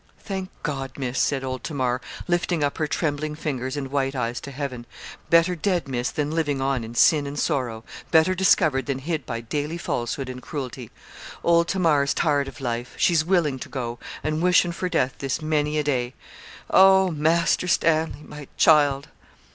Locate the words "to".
4.41-4.49, 13.59-13.69